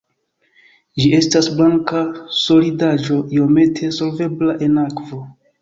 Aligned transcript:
Ĝi 1.01 1.09
estas 1.17 1.49
blanka 1.59 2.01
solidaĵo 2.37 3.21
iomete 3.37 3.93
solvebla 3.99 4.61
en 4.69 4.85
akvo. 4.89 5.25